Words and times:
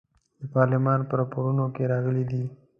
د 0.39 0.41
پارلمان 0.55 0.99
په 1.09 1.13
راپورونو 1.19 1.65
کې 1.75 1.83
راغلي 1.93 2.23
دي. 2.31 2.43